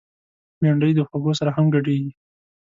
بېنډۍ 0.59 0.91
د 0.95 0.99
خوږو 1.07 1.31
سره 1.39 1.51
هم 1.57 1.65
ګډیږي 1.73 2.11